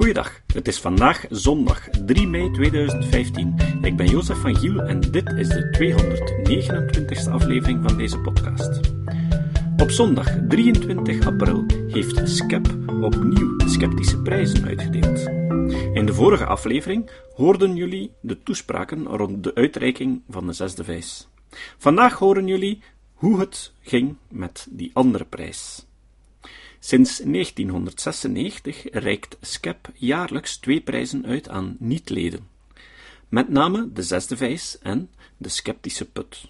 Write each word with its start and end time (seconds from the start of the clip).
Goeiedag, 0.00 0.40
het 0.54 0.68
is 0.68 0.80
vandaag 0.80 1.24
zondag 1.30 1.88
3 1.88 2.26
mei 2.26 2.50
2015. 2.50 3.54
Ik 3.82 3.96
ben 3.96 4.06
Jozef 4.06 4.40
van 4.40 4.56
Giel 4.56 4.80
en 4.80 5.00
dit 5.00 5.32
is 5.32 5.48
de 5.48 5.76
229ste 5.78 7.30
aflevering 7.30 7.82
van 7.88 7.98
deze 7.98 8.18
podcast. 8.18 8.80
Op 9.76 9.90
zondag 9.90 10.36
23 10.48 11.26
april 11.26 11.64
heeft 11.88 12.28
SCEP 12.28 12.66
opnieuw 12.86 13.58
sceptische 13.58 14.22
prijzen 14.22 14.64
uitgedeeld. 14.64 15.26
In 15.96 16.06
de 16.06 16.14
vorige 16.14 16.46
aflevering 16.46 17.10
hoorden 17.34 17.76
jullie 17.76 18.12
de 18.20 18.42
toespraken 18.42 19.06
rond 19.06 19.44
de 19.44 19.54
uitreiking 19.54 20.22
van 20.28 20.46
de 20.46 20.52
zesde 20.52 20.84
vijs. 20.84 21.28
Vandaag 21.78 22.18
horen 22.18 22.46
jullie 22.46 22.82
hoe 23.14 23.40
het 23.40 23.72
ging 23.80 24.16
met 24.28 24.66
die 24.70 24.90
andere 24.92 25.24
prijs. 25.24 25.88
Sinds 26.82 27.18
1996 27.18 28.90
reikt 28.90 29.36
SCEP 29.40 29.90
jaarlijks 29.94 30.56
twee 30.56 30.80
prijzen 30.80 31.26
uit 31.26 31.48
aan 31.48 31.76
niet-leden. 31.78 32.48
Met 33.28 33.48
name 33.48 33.92
de 33.92 34.02
zesde 34.02 34.36
vijs 34.36 34.78
en 34.78 35.10
de 35.36 35.48
sceptische 35.48 36.04
put. 36.04 36.48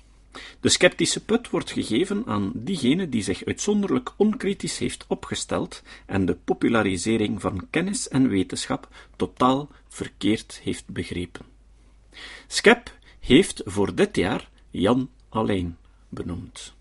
De 0.60 0.69
sceptische 0.69 1.24
put 1.24 1.50
wordt 1.50 1.70
gegeven 1.70 2.27
aan 2.27 2.52
diegene 2.55 3.08
die 3.08 3.22
zich 3.22 3.45
uitzonderlijk 3.45 4.12
onkritisch 4.16 4.78
heeft 4.78 5.05
opgesteld 5.08 5.82
en 6.06 6.27
de 6.27 6.34
popularisering 6.34 7.41
van 7.41 7.66
kennis 7.70 8.08
en 8.08 8.28
wetenschap 8.28 8.88
totaal 9.16 9.69
verkeerd 9.88 10.60
heeft 10.62 10.86
begrepen. 10.86 11.47
SCEP 12.47 12.98
heeft 13.20 13.62
voor 13.64 13.94
dit 13.94 14.16
jaar 14.16 14.48
Jan 14.70 15.10
Alleen 15.28 15.77
benoemd. 16.08 16.74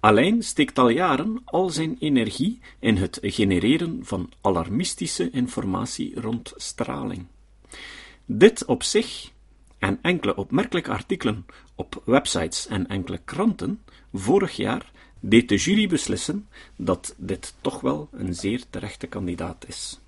Alleen 0.00 0.42
steekt 0.42 0.78
al 0.78 0.88
jaren 0.88 1.42
al 1.44 1.70
zijn 1.70 1.96
energie 2.00 2.60
in 2.78 2.96
het 2.96 3.18
genereren 3.22 4.00
van 4.02 4.32
alarmistische 4.40 5.30
informatie 5.30 6.20
rond 6.20 6.52
straling. 6.56 7.26
Dit 8.24 8.64
op 8.64 8.82
zich 8.82 9.30
en 9.78 9.98
enkele 10.02 10.34
opmerkelijke 10.34 10.90
artikelen 10.90 11.46
op 11.74 12.02
websites 12.04 12.66
en 12.66 12.86
enkele 12.86 13.20
kranten 13.24 13.82
vorig 14.12 14.56
jaar 14.56 14.90
deed 15.20 15.48
de 15.48 15.56
jury 15.56 15.88
beslissen 15.88 16.48
dat 16.76 17.14
dit 17.16 17.54
toch 17.60 17.80
wel 17.80 18.08
een 18.12 18.34
zeer 18.34 18.62
terechte 18.70 19.06
kandidaat 19.06 19.64
is. 19.68 20.00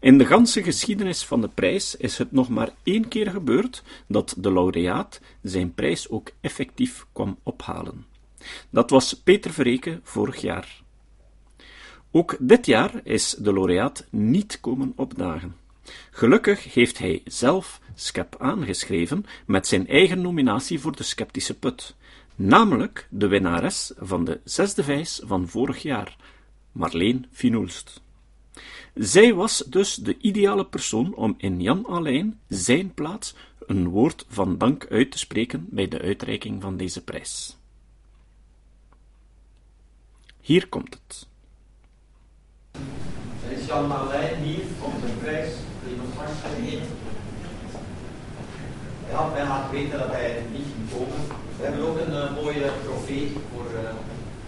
In 0.00 0.18
de 0.18 0.26
ganse 0.26 0.62
geschiedenis 0.62 1.24
van 1.24 1.40
de 1.40 1.48
prijs 1.48 1.96
is 1.96 2.18
het 2.18 2.32
nog 2.32 2.48
maar 2.48 2.74
één 2.82 3.08
keer 3.08 3.30
gebeurd 3.30 3.82
dat 4.06 4.34
de 4.38 4.52
laureaat 4.52 5.20
zijn 5.42 5.74
prijs 5.74 6.08
ook 6.08 6.30
effectief 6.40 7.06
kwam 7.12 7.38
ophalen. 7.42 8.06
Dat 8.70 8.90
was 8.90 9.14
Peter 9.14 9.52
Verreken 9.52 10.00
vorig 10.02 10.40
jaar. 10.40 10.82
Ook 12.10 12.36
dit 12.38 12.66
jaar 12.66 13.00
is 13.04 13.30
de 13.38 13.52
laureaat 13.52 14.06
niet 14.10 14.60
komen 14.60 14.92
opdagen. 14.96 15.56
Gelukkig 16.10 16.74
heeft 16.74 16.98
hij 16.98 17.22
zelf 17.24 17.80
Skep 17.94 18.36
aangeschreven 18.38 19.24
met 19.46 19.66
zijn 19.66 19.88
eigen 19.88 20.20
nominatie 20.20 20.80
voor 20.80 20.96
de 20.96 21.02
Sceptische 21.02 21.58
Put, 21.58 21.94
namelijk 22.34 23.06
de 23.10 23.26
winnares 23.26 23.92
van 23.96 24.24
de 24.24 24.40
zesde 24.44 24.84
vijs 24.84 25.20
van 25.24 25.48
vorig 25.48 25.82
jaar, 25.82 26.16
Marleen 26.72 27.26
Finoelst. 27.30 28.00
Zij 28.94 29.34
was 29.34 29.64
dus 29.66 29.94
de 29.94 30.16
ideale 30.18 30.66
persoon 30.66 31.14
om 31.14 31.34
in 31.38 31.60
Jan 31.60 31.86
Alleen 31.86 32.38
zijn 32.48 32.94
plaats 32.94 33.34
een 33.66 33.88
woord 33.88 34.24
van 34.28 34.58
dank 34.58 34.86
uit 34.90 35.10
te 35.10 35.18
spreken 35.18 35.66
bij 35.70 35.88
de 35.88 36.00
uitreiking 36.00 36.62
van 36.62 36.76
deze 36.76 37.04
prijs. 37.04 37.56
Hier 40.44 40.68
komt 40.68 40.94
het. 40.94 41.26
is 43.48 43.66
Jan 43.66 43.86
Marlijn 43.86 44.42
hier 44.42 44.64
om 44.80 44.92
de 45.00 45.12
prijs 45.20 45.50
die 45.84 45.96
ontvangst 46.04 46.42
te 46.42 46.60
nemen. 46.62 46.88
Hij 49.04 49.14
had 49.14 49.32
mij 49.32 49.46
laten 49.46 49.70
weten 49.70 49.98
dat 49.98 50.10
hij 50.10 50.42
niet 50.52 50.66
ging 50.72 50.90
komen. 50.92 51.20
We 51.56 51.64
hebben 51.64 51.88
ook 51.88 51.98
een 51.98 52.12
uh, 52.12 52.34
mooie 52.42 52.70
trofee 52.84 53.32
voor 53.52 53.66
uh, 53.74 53.90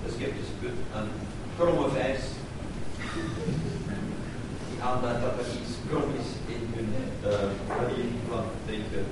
de 0.05 0.10
Sceptische 0.10 0.55
Put, 0.60 0.78
een 0.94 1.09
kromme 1.56 1.88
vijs. 1.88 2.21
Die 4.69 4.82
aanduidt 4.82 5.21
dat 5.21 5.38
er 5.38 5.47
iets 5.61 5.75
krom 5.88 6.11
is 6.21 6.28
in 6.55 6.62
hun 6.75 6.91
uh, 7.25 7.76
manier 7.76 8.11
van 8.28 8.44
denken. 8.66 9.06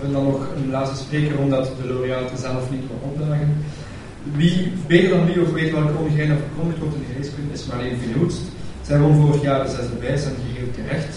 hebben 0.00 0.24
dan 0.24 0.32
nog 0.32 0.48
een 0.56 0.65
laatste 0.76 1.04
spreker, 1.04 1.38
omdat 1.38 1.64
de 1.80 1.86
laureaten 1.88 2.38
zelf 2.38 2.70
niet 2.70 2.86
kon 2.88 3.10
opdagen. 3.10 3.48
Wie 4.40 4.72
beter 4.86 5.10
dan 5.10 5.26
wie 5.26 5.42
of 5.42 5.52
weet 5.52 5.72
welke 5.72 5.98
ongein 6.04 6.32
of 6.32 6.38
gekromd 6.48 6.78
wordt 6.78 6.94
in 6.94 7.00
de 7.04 7.12
geneeskunde 7.12 7.52
is 7.52 7.66
Marleen 7.66 7.98
Vinoetst. 8.02 8.44
Zij 8.86 8.98
won 9.00 9.20
vorig 9.20 9.42
jaar 9.42 9.64
de 9.64 9.70
zesde 9.70 9.96
prijs 10.02 10.22
geheel 10.22 10.70
terecht. 10.78 11.14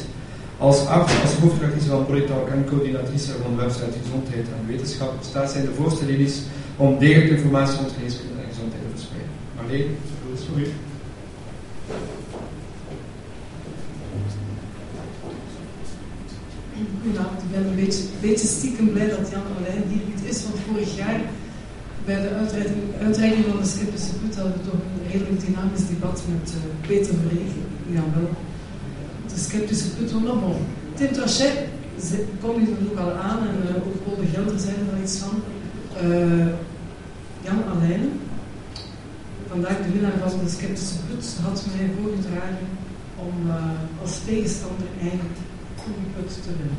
Als 0.57 0.85
arts, 0.87 1.13
als 1.21 1.33
hoofdredactrice 1.33 1.89
van 1.89 2.05
Projectalk 2.05 2.47
en 2.49 2.65
coördinatrice 2.69 3.31
van 3.41 3.51
de 3.55 3.61
website 3.63 3.97
Gezondheid 4.01 4.45
en 4.55 4.67
Wetenschap 4.67 5.13
staat 5.21 5.51
zij 5.51 5.61
de 5.61 5.73
voorste 5.77 6.05
linies 6.05 6.37
om 6.75 6.99
degelijke 6.99 7.35
informatie 7.35 7.77
rond 7.79 7.91
geneeskunde 7.97 8.41
en 8.41 8.49
gezondheid 8.53 8.81
te 8.83 8.89
verspreiden. 8.95 9.31
Marleen, 9.55 9.87
sorry. 10.47 10.67
Ik 17.17 17.51
ben 17.51 17.65
een 17.65 17.75
beetje, 17.75 18.03
beetje 18.21 18.47
stiekem 18.47 18.91
blij 18.91 19.09
dat 19.09 19.29
Jan 19.31 19.41
Marlijn 19.53 19.83
hier 19.87 20.05
niet 20.09 20.23
is, 20.31 20.43
want 20.43 20.55
vorig 20.67 20.97
jaar 20.97 21.21
bij 22.05 22.21
de 22.21 22.29
uitreiking, 23.05 23.45
van 23.49 23.59
de 23.61 23.67
Sceptische 23.67 24.13
Put 24.19 24.35
hadden 24.35 24.53
we 24.53 24.69
toch 24.69 24.73
een 24.73 25.11
redelijk 25.11 25.45
dynamisch 25.45 25.87
debat 25.87 26.21
met 26.33 26.53
uh, 26.55 26.87
Peter 26.87 27.13
Verregen. 27.21 27.63
Ja, 27.95 28.03
wel. 28.15 28.29
De 29.33 29.39
Sceptische 29.39 29.89
Put, 29.95 30.11
maar 30.11 30.39
bon. 30.43 30.55
Tim 30.93 31.11
Trachet 31.11 31.57
kondigde 32.41 32.71
het 32.79 32.89
ook 32.91 32.99
al 32.99 33.11
aan 33.11 33.39
en 33.49 33.57
uh, 33.65 33.75
ook 33.75 34.03
Paul 34.03 34.17
de 34.21 34.27
Gelder 34.33 34.59
zei 34.59 34.75
er 34.75 35.03
iets 35.03 35.17
van. 35.23 35.35
Uh, 36.03 36.47
Jan 37.45 37.63
Alijnen, 37.71 38.13
vandaag 39.49 39.77
de 39.85 39.91
winnaar 39.93 40.17
van 40.29 40.39
de 40.43 40.49
Sceptische 40.49 40.97
Put, 41.07 41.25
had 41.41 41.65
mij 41.75 41.89
voorgedragen 41.97 42.67
om 43.25 43.33
als 44.01 44.19
tegenstander 44.25 44.87
eigenlijk 45.01 45.37
put 46.15 46.29
te 46.43 46.49
winnen. 46.57 46.77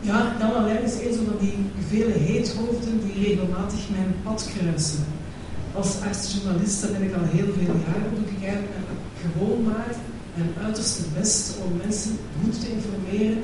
Ja, 0.00 0.36
Jan 0.38 0.54
Alain 0.54 0.82
is 0.82 0.94
een 0.94 1.14
van 1.14 1.36
die 1.40 1.56
vele 1.88 2.12
heethoofden 2.12 3.00
die 3.04 3.24
regelmatig 3.26 3.88
mijn 3.90 4.14
pad 4.22 4.48
kruisen. 4.52 5.04
Als 5.72 6.00
artsjournalist 6.00 6.92
ben 6.92 7.02
ik 7.02 7.14
al 7.14 7.28
heel 7.36 7.50
veel 7.56 7.74
jaren 7.86 8.14
doe 8.14 8.28
ik 8.36 8.42
eigenlijk 8.48 8.88
gewoon 9.22 9.62
maar 9.62 9.94
mijn 10.34 10.52
uiterste 10.64 11.02
best 11.18 11.54
om 11.64 11.76
mensen 11.76 12.12
goed 12.42 12.60
te 12.60 12.72
informeren, 12.76 13.42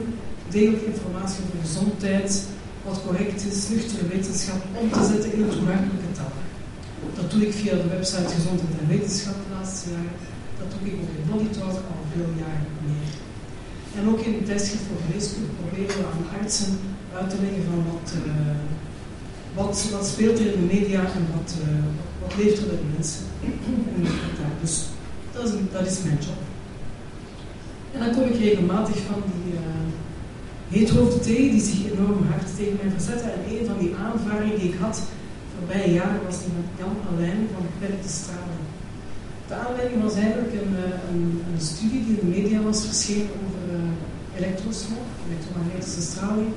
degelijke 0.48 0.86
informatie 0.86 1.44
over 1.44 1.58
gezondheid, 1.66 2.44
wat 2.84 3.02
correct 3.06 3.44
is, 3.50 3.68
nuchtere 3.68 4.06
wetenschap, 4.06 4.60
om 4.80 4.90
te 4.90 5.04
zetten 5.12 5.32
in 5.32 5.42
een 5.42 5.48
toegankelijke 5.48 6.12
taal. 6.12 6.32
Dat 7.14 7.30
doe 7.30 7.46
ik 7.46 7.52
via 7.52 7.74
de 7.74 7.88
website 7.88 8.34
Gezondheid 8.34 8.80
en 8.80 8.88
Wetenschap 8.88 9.34
de 9.34 9.54
laatste 9.54 9.90
jaren. 9.90 10.31
Dat 10.58 10.68
doe 10.72 10.88
ik 10.88 10.94
ook 11.00 11.12
in 11.18 11.26
Bodytalk 11.30 11.78
al 11.92 12.02
veel 12.12 12.30
jaren 12.42 12.72
meer. 12.84 13.10
En 13.96 14.08
ook 14.10 14.20
in 14.26 14.34
het 14.34 14.46
tijdschrift 14.46 14.86
voor 14.88 15.00
geneeskunde 15.06 15.48
proberen 15.58 15.96
we 15.98 16.04
aan 16.12 16.40
artsen 16.40 16.72
uit 17.18 17.30
te 17.30 17.36
leggen 17.44 17.64
van 17.70 17.80
wat, 17.90 18.08
uh, 18.26 18.60
wat, 19.58 19.74
wat 19.94 20.06
speelt 20.06 20.38
er 20.38 20.46
in 20.52 20.60
de 20.60 20.74
media 20.74 21.00
en 21.18 21.26
wat, 21.36 21.50
uh, 21.64 21.84
wat 22.22 22.32
leeft 22.38 22.58
er 22.58 22.66
bij 22.66 22.80
de 22.82 22.90
mensen. 22.96 23.22
dus 24.60 24.74
dat 25.32 25.44
is, 25.48 25.52
dat 25.72 25.86
is 25.86 26.02
mijn 26.04 26.18
job. 26.26 26.40
En 27.92 27.98
dan 28.00 28.14
kom 28.14 28.24
ik 28.30 28.38
regelmatig 28.38 28.96
van 29.10 29.22
die 29.32 29.52
uh, 29.52 29.60
heethoofden 30.68 31.20
tegen 31.20 31.50
die 31.50 31.60
zich 31.60 31.92
enorm 31.92 32.26
hard 32.30 32.56
tegen 32.56 32.78
mij 32.82 32.90
verzetten. 32.96 33.32
En 33.32 33.40
een 33.50 33.66
van 33.66 33.78
die 33.78 33.94
aanvaringen 33.94 34.58
die 34.58 34.68
ik 34.72 34.78
had 34.80 35.02
voorbije 35.58 35.92
jaren 35.92 36.24
was 36.26 36.38
die 36.42 36.52
met 36.56 36.68
Jan 36.78 36.96
Alijn 37.08 37.48
van 37.52 37.66
Beperkte 37.66 38.08
Stralen. 38.08 38.62
De 39.48 39.54
aanleiding 39.54 40.02
was 40.02 40.14
eigenlijk 40.14 40.52
een, 40.52 40.74
een, 41.12 41.42
een, 41.52 41.60
studie 41.60 42.04
die 42.04 42.16
in 42.16 42.20
de 42.24 42.36
media 42.36 42.60
was 42.60 42.84
verschenen 42.84 43.30
over 43.44 43.62
uh, 43.74 44.38
elektrosmog, 44.38 45.06
elektromagnetische 45.28 46.02
straling. 46.10 46.52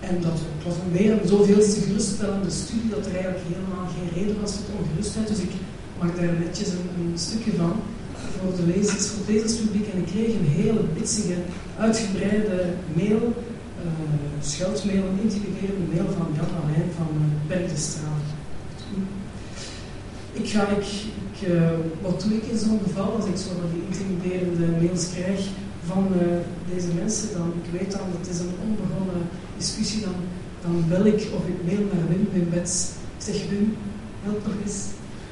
En 0.00 0.20
dat 0.20 0.32
het 0.32 0.64
was 0.66 0.74
meer 0.92 1.12
een 1.12 1.28
zoveelste 1.28 1.80
geruststellende 1.80 2.50
studie 2.50 2.90
dat 2.90 3.06
er 3.06 3.14
eigenlijk 3.14 3.44
helemaal 3.52 3.86
geen 3.94 4.10
reden 4.18 4.40
was 4.40 4.52
tot 4.52 4.78
ongerustheid. 4.80 5.28
Dus 5.28 5.38
ik 5.38 5.54
maak 6.00 6.16
daar 6.16 6.34
netjes 6.44 6.68
een, 6.68 6.88
een 7.00 7.18
stukje 7.18 7.52
van 7.52 7.74
voor 8.38 8.56
de 8.56 8.66
lezers, 8.72 9.06
voor 9.06 9.18
het 9.24 9.34
lezerspubliek. 9.34 9.86
En 9.92 9.98
ik 9.98 10.06
kreeg 10.06 10.32
een 10.34 10.52
hele 10.62 10.82
bitsige, 10.96 11.36
uitgebreide 11.78 12.64
mail, 12.94 13.22
uh, 13.84 13.90
scheldmail, 14.40 15.04
een 15.04 15.22
intimiderende 15.22 15.86
mail 15.94 16.08
van 16.18 16.26
Jan 16.36 16.52
Alijn 16.62 16.90
van 16.96 17.08
Berg 17.48 17.70
de 17.72 17.80
Straal. 17.80 18.18
Ik 20.32 20.48
ga, 20.48 20.68
ik, 20.68 20.86
ik, 21.40 21.48
uh, 21.48 21.70
wat 22.02 22.20
doe 22.20 22.34
ik 22.36 22.42
in 22.42 22.58
zo'n 22.58 22.80
geval 22.82 23.14
als 23.16 23.26
ik 23.26 23.36
zo 23.36 23.50
die 23.72 23.82
intimiderende 23.90 24.66
mails 24.80 25.10
krijg 25.14 25.40
van 25.86 26.08
uh, 26.12 26.22
deze 26.74 26.88
mensen? 27.00 27.28
Dan, 27.32 27.52
ik 27.62 27.80
weet 27.80 27.92
dan, 27.92 28.06
dat 28.18 28.34
is 28.34 28.38
een 28.38 28.54
onbegonnen 28.66 29.22
discussie, 29.56 30.00
dan 30.00 30.14
dan 30.66 30.84
bel 30.88 31.04
ik 31.04 31.20
of 31.36 31.46
ik 31.52 31.58
mail 31.64 31.84
naar 31.92 32.08
Wim, 32.08 32.28
Wim 32.32 32.48
Bets. 32.50 32.88
Ik 33.16 33.24
zeg 33.24 33.48
Wim, 33.48 33.76
help 34.22 34.46
nog 34.46 34.54
eens. 34.64 34.78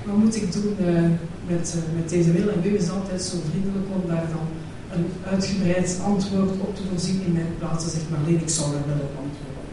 Wat 0.04 0.16
moet 0.16 0.36
ik 0.36 0.52
doen 0.52 0.76
uh, 0.80 1.10
met, 1.46 1.74
met 1.96 2.08
deze 2.08 2.30
mail? 2.32 2.48
En 2.48 2.62
Wim 2.62 2.74
is 2.74 2.90
altijd 2.90 3.22
zo 3.22 3.36
vriendelijk 3.50 3.86
om 3.94 4.08
daar 4.08 4.26
dan 4.36 4.46
een 4.94 5.06
uitgebreid 5.30 6.00
antwoord 6.04 6.50
op 6.50 6.76
te 6.76 6.82
voorzien 6.90 7.22
in 7.26 7.32
mijn 7.32 7.54
plaats. 7.58 7.90
Zegt 7.90 8.10
maar 8.10 8.20
alleen, 8.24 8.40
ik 8.40 8.48
zou 8.48 8.72
daar 8.72 8.86
wel 8.86 9.06
op 9.08 9.16
antwoorden. 9.24 9.64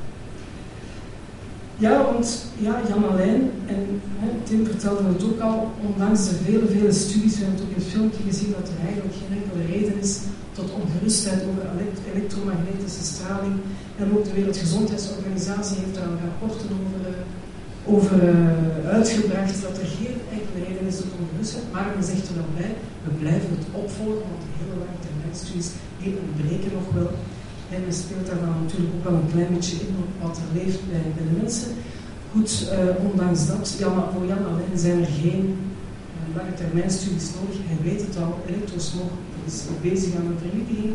Ja, 1.77 2.03
want 2.03 2.45
ja, 2.57 2.81
Jan 2.87 3.09
Alleen 3.09 3.51
en 3.65 4.01
Tim 4.61 4.69
vertelde 4.77 5.03
het 5.13 5.23
ook 5.29 5.41
al, 5.49 5.59
ondanks 5.87 6.21
de 6.29 6.35
vele, 6.45 6.67
vele 6.75 6.93
studies, 7.03 7.35
we 7.37 7.43
hebben 7.43 7.57
het 7.59 7.65
ook 7.65 7.75
in 7.75 7.81
het 7.83 7.93
filmpje 7.95 8.23
gezien, 8.29 8.51
dat 8.57 8.67
er 8.71 8.79
eigenlijk 8.87 9.15
geen 9.19 9.33
enkele 9.39 9.63
reden 9.73 9.97
is 10.05 10.13
tot 10.57 10.75
ongerustheid 10.81 11.41
over 11.49 11.63
elektromagnetische 12.11 13.05
straling. 13.13 13.55
En 13.99 14.05
ook 14.15 14.23
de 14.25 14.35
Wereldgezondheidsorganisatie 14.37 15.77
heeft 15.81 15.97
daar 15.99 16.13
rapporten 16.25 16.69
over, 16.79 17.01
uh, 17.11 17.93
over 17.93 18.17
uh, 18.29 18.97
uitgebracht, 18.97 19.57
dat 19.67 19.75
er 19.81 19.89
geen 19.99 20.17
enkele 20.37 20.59
reden 20.67 20.85
is 20.91 20.97
tot 21.01 21.19
ongerustheid. 21.21 21.67
Maar 21.73 21.87
men 21.95 22.09
zegt 22.11 22.27
er 22.29 22.37
dan 22.41 22.51
bij, 22.59 22.73
we 23.05 23.11
blijven 23.23 23.49
het 23.57 23.67
opvolgen, 23.81 24.27
want 24.31 24.43
de 24.45 24.53
hele 24.59 24.75
lange 24.81 25.01
termijn 25.05 25.35
studies 25.41 25.69
die 26.01 26.13
ontbreken 26.23 26.71
nog 26.79 26.87
wel. 26.97 27.11
En 27.73 27.79
men 27.85 27.95
speelt 28.03 28.27
daar 28.29 28.43
dan 28.45 28.55
natuurlijk 28.63 28.93
ook 28.95 29.05
wel 29.07 29.17
een 29.19 29.33
klein 29.35 29.51
beetje 29.55 29.77
in 29.85 29.93
op 30.03 30.11
wat 30.23 30.35
er 30.41 30.49
leeft 30.57 30.81
bij 30.91 31.05
de 31.17 31.27
mensen. 31.39 31.71
Goed, 32.33 32.51
uh, 32.71 33.11
ondanks 33.11 33.47
dat, 33.47 33.75
Jan, 33.79 34.03
voor 34.13 34.25
Jan 34.25 34.45
alleen 34.49 34.77
zijn 34.85 34.99
er 35.01 35.13
geen 35.21 35.57
lange 36.35 36.53
termijn 36.53 36.91
studies 36.91 37.29
nodig. 37.37 37.57
Hij 37.69 37.79
weet 37.89 38.01
het 38.07 38.15
al, 38.23 38.33
elektrosmog 38.49 39.11
is 39.45 39.57
bezig 39.81 40.11
aan 40.15 40.27
een 40.29 40.43
vernietiging 40.45 40.93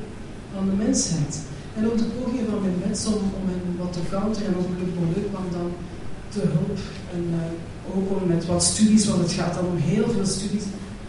van 0.55 0.65
de 0.71 0.77
mensheid. 0.85 1.33
En 1.77 1.83
ook 1.89 1.99
de 1.99 2.11
pogingen 2.17 2.47
van 2.53 2.63
de 2.67 2.75
mensen 2.85 3.11
om, 3.19 3.27
om 3.39 3.45
hen 3.53 3.65
wat 3.83 3.93
te 3.93 4.03
counteren 4.11 4.49
en 4.49 4.59
ook 4.61 4.71
Luc 4.79 4.93
Bonheur 4.99 5.27
kwam 5.33 5.47
dan 5.59 5.71
te 6.35 6.43
hulp. 6.55 6.79
En 7.15 7.25
uh, 7.41 7.95
ook 7.95 8.07
om 8.17 8.23
met 8.35 8.47
wat 8.47 8.63
studies, 8.73 9.07
want 9.11 9.21
het 9.27 9.33
gaat 9.39 9.55
dan 9.55 9.67
om 9.73 9.79
heel 9.93 10.09
veel 10.15 10.29
studies. 10.37 10.67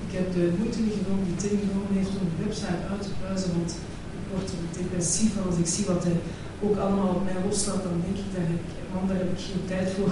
Ik 0.07 0.13
heb 0.17 0.27
de 0.37 0.45
moeite 0.57 0.79
niet 0.85 0.99
genomen 0.99 1.25
die 1.29 1.39
Tim 1.43 1.57
heeft 1.97 2.13
om 2.19 2.27
de 2.31 2.43
website 2.45 2.83
uit 2.91 3.03
te 3.05 3.13
pluizen, 3.19 3.49
want 3.57 3.71
ik 4.17 4.25
word 4.31 4.49
depressief 4.77 5.31
als 5.45 5.57
ik 5.63 5.69
zie 5.75 5.85
wat 5.93 6.03
hij 6.07 6.17
ook 6.65 6.77
allemaal 6.83 7.11
op 7.17 7.23
mij 7.23 7.39
loslaat. 7.45 7.83
Dan 7.87 7.97
denk 8.05 8.17
ik, 8.23 8.29
heb 8.37 8.49
ik, 8.57 8.65
man, 8.93 9.07
daar 9.07 9.21
heb 9.23 9.31
ik 9.35 9.41
geen 9.47 9.65
tijd 9.71 9.87
voor 9.95 10.11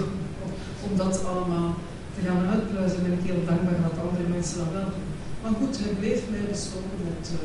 om, 0.86 0.92
dat 1.02 1.24
allemaal 1.30 1.70
te 2.14 2.20
gaan 2.26 2.42
uitpluizen. 2.54 3.02
Ben 3.02 3.18
ik 3.18 3.28
heel 3.30 3.42
dankbaar 3.50 3.78
dat 3.88 4.02
andere 4.06 4.28
mensen 4.36 4.58
dat 4.60 4.74
wel 4.76 4.90
doen. 4.94 5.10
Maar 5.42 5.54
goed, 5.60 5.74
hij 5.82 5.94
bleef 6.00 6.20
mij 6.32 6.44
bestoken 6.54 7.00
met 7.10 7.24
uh, 7.36 7.40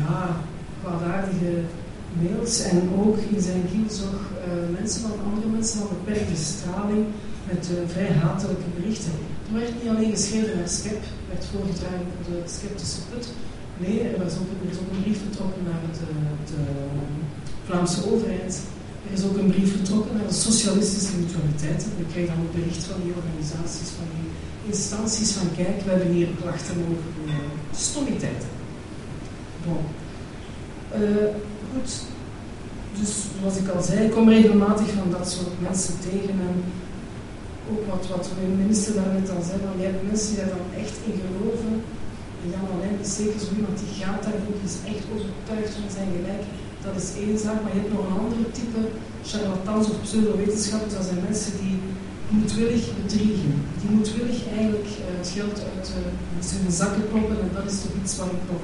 ja, 0.00 0.18
kwaadaardige 0.82 1.52
mails 2.20 2.54
en 2.70 2.78
ook 3.02 3.16
in 3.34 3.42
zijn 3.48 3.62
kielzog 3.70 4.18
uh, 4.30 4.78
mensen 4.78 5.00
van 5.06 5.26
andere 5.28 5.48
mensen 5.56 5.78
van 5.78 5.96
beperkte 5.96 6.36
straling 6.52 7.04
met 7.50 7.62
uh, 7.72 7.76
vrij 7.94 8.12
hatelijke 8.24 8.68
berichten. 8.76 9.14
Er 9.46 9.58
werd 9.58 9.74
niet 9.82 9.92
alleen 9.92 10.16
geschreven 10.18 10.56
naar 10.58 10.72
Skep, 10.78 11.02
werd 11.32 11.44
voorgedragen 11.52 12.06
door 12.26 12.42
de 12.42 12.52
sceptische 12.56 13.00
put. 13.10 13.26
Nee, 13.82 13.96
er, 14.08 14.24
was 14.24 14.34
ook, 14.40 14.50
een 14.60 15.02
brief 15.02 15.18
vertrokken 15.26 15.62
naar 15.68 15.82
de, 15.98 16.06
de 16.50 16.62
Vlaamse 17.66 18.00
overheid. 18.12 18.60
Er 19.06 19.12
is 19.18 19.24
ook 19.24 19.36
een 19.36 19.52
brief 19.54 19.70
vertrokken 19.76 20.16
naar 20.16 20.26
de 20.26 20.42
socialistische 20.48 21.16
mutualiteiten. 21.16 21.88
We 21.98 22.12
krijgen 22.12 22.34
dan 22.34 22.44
ook 22.44 22.54
bericht 22.58 22.84
van 22.90 23.00
die 23.04 23.14
organisaties, 23.20 23.88
van 23.98 24.08
die 24.16 24.28
instanties 24.70 25.30
van 25.32 25.48
kijk, 25.56 25.78
we 25.84 25.90
hebben 25.90 26.12
hier 26.16 26.28
klachten 26.40 26.76
over 26.90 27.08
stommiteiten. 27.86 28.48
Bon. 29.66 29.82
Uh, 31.00 31.28
goed, 31.70 31.90
dus 32.98 33.12
zoals 33.38 33.56
ik 33.56 33.68
al 33.68 33.82
zei, 33.82 33.98
ik 34.06 34.14
kom 34.16 34.28
regelmatig 34.28 34.88
van 35.00 35.10
dat 35.10 35.30
soort 35.30 35.60
mensen 35.68 35.94
tegen 36.08 36.36
en 36.48 36.56
ook 37.70 37.82
wat, 37.90 38.04
wat 38.12 38.24
de 38.24 38.62
minister 38.62 38.94
daarnet 38.94 39.30
al 39.30 39.42
zei, 39.48 39.58
van, 39.66 39.82
ja, 39.84 39.90
de 39.90 40.06
mensen 40.10 40.28
die 40.28 40.38
daar 40.40 40.54
dan 40.56 40.68
echt 40.82 40.96
in 41.08 41.18
geloven, 41.24 41.72
en 42.40 42.48
Jan 42.54 42.72
Alain 42.74 42.98
is 43.04 43.14
zeker 43.20 43.40
zo 43.40 43.50
iemand 43.58 43.76
die 43.82 43.94
gaat 44.00 44.22
daarvoor, 44.26 44.56
die 44.58 44.70
is 44.72 44.80
echt 44.92 45.04
overtuigd 45.12 45.72
van 45.78 45.90
zijn 45.96 46.10
gelijk. 46.16 46.44
Dat 46.86 46.96
is 47.02 47.08
één 47.22 47.38
zaak, 47.44 47.58
maar 47.62 47.74
je 47.74 47.80
hebt 47.80 47.94
nog 47.94 48.04
een 48.06 48.22
andere 48.24 48.46
type 48.58 48.80
charlatans 49.30 49.86
of 49.90 49.96
pseudo-wetenschappers, 50.06 50.94
dat 50.94 51.08
zijn 51.10 51.26
mensen 51.28 51.52
die 51.62 51.76
moedwillig 52.36 52.84
bedriegen. 53.00 53.54
Die 53.80 53.90
moedwillig 53.96 54.38
eigenlijk 54.58 54.90
uh, 54.98 55.04
het 55.18 55.28
geld 55.36 55.56
uit 55.72 55.86
uh, 55.96 56.00
zijn 56.50 56.72
zakken 56.80 57.04
kloppen. 57.10 57.38
En 57.44 57.50
dat 57.58 57.66
is 57.72 57.78
toch 57.82 57.94
iets 58.00 58.16
waar 58.18 58.32
ik 58.38 58.44
nog 58.52 58.62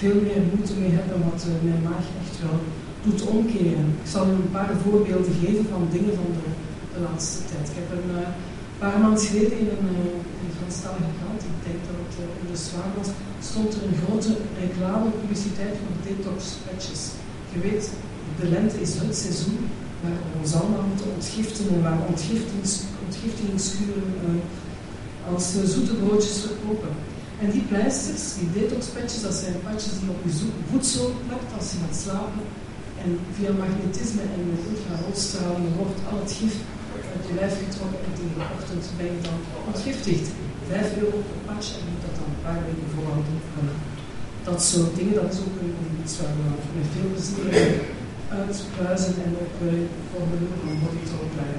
veel 0.00 0.18
meer 0.26 0.42
moeite 0.50 0.74
mee 0.80 0.92
heb 0.98 1.06
wat 1.28 1.40
uh, 1.46 1.52
mijn 1.68 1.82
maag 1.90 2.06
echt 2.22 2.34
wel 2.44 2.58
doet 3.04 3.22
omkeren. 3.34 3.86
Ik 4.04 4.10
zal 4.14 4.24
u 4.30 4.34
een 4.34 4.56
paar 4.58 4.74
voorbeelden 4.84 5.34
geven 5.42 5.66
van 5.72 5.82
dingen 5.94 6.14
van 6.20 6.30
de, 6.38 6.46
laatste 7.06 7.40
tijd. 7.50 7.66
Ik 7.72 7.78
heb 7.80 7.90
een 7.96 8.10
paar 8.82 8.98
maanden 9.02 9.24
geleden 9.28 9.58
in 9.62 9.68
een, 9.74 9.88
een 10.42 10.56
Franstalige 10.58 11.12
krant, 11.18 11.40
ik 11.52 11.58
denk 11.66 11.80
dat 11.88 11.98
het 12.04 12.14
in 12.42 12.48
de 12.52 12.58
zwaar 12.66 12.90
was, 12.98 13.10
stond 13.50 13.70
er 13.74 13.82
een 13.86 14.00
grote 14.02 14.32
reclamepubliciteit 14.64 15.74
voor 15.80 15.94
detox 16.06 16.40
patches. 16.64 17.02
Je 17.52 17.60
weet, 17.60 17.90
de 18.40 18.48
lente 18.48 18.80
is 18.80 18.94
het 18.94 19.16
seizoen 19.16 19.60
waar 20.02 20.20
we 20.32 20.38
ons 20.42 20.54
allemaal 20.54 20.86
moeten 20.92 21.12
ontgiften 21.14 21.66
en 21.74 21.82
waar 21.82 22.00
ontgiftings, 23.06 23.72
uh, 23.82 25.32
als 25.32 25.46
uh, 25.56 25.62
zoete 25.74 25.94
broodjes 26.02 26.38
verkopen. 26.46 26.92
En 27.42 27.50
die 27.50 27.66
pleisters, 27.70 28.22
die 28.38 28.52
detoxpatches, 28.56 29.22
dat 29.22 29.34
zijn 29.34 29.62
patches 29.66 29.98
die 30.00 30.10
op 30.14 30.20
je 30.24 30.32
voedsel 30.70 31.06
plakt 31.26 31.50
als 31.58 31.66
je 31.72 31.78
gaat 31.84 31.98
slapen. 32.04 32.44
En 33.02 33.10
via 33.36 33.52
magnetisme 33.62 34.24
en 34.36 34.44
infraroodstraling 34.72 35.68
wordt 35.80 36.00
al 36.10 36.18
het 36.24 36.32
gif 36.38 36.54
uit 37.14 37.24
je 37.28 37.34
lijf 37.40 37.54
getrokken 37.64 38.00
en 38.06 38.12
tegen 38.18 38.38
de 38.38 38.46
ochtend 38.56 38.84
ben 38.98 39.10
je 39.14 39.20
dan 39.28 39.38
ontgiftigd. 39.70 40.26
5 40.68 40.96
euro 41.02 41.18
per 41.28 41.40
patch 41.46 41.68
en 41.78 41.84
moet 41.90 42.02
dat 42.06 42.14
dan 42.18 42.28
een 42.32 42.44
paar 42.46 42.60
weken 42.66 42.88
volhouden. 42.94 43.36
Dat 44.50 44.62
soort 44.62 44.94
dingen, 44.98 45.16
dat 45.20 45.32
is 45.34 45.40
ook 45.46 45.56
een, 45.62 45.76
iets 46.02 46.14
waar 46.20 46.34
we 46.38 46.46
met 46.78 46.88
veel 46.94 47.10
plezier 47.14 47.50
uitpluizen 48.40 49.14
en 49.24 49.32
ook 49.42 49.56
uh, 49.66 49.68
formulieren 50.10 50.60
van 50.62 50.80
body 50.82 51.02
talk 51.10 51.30
daar, 51.38 51.54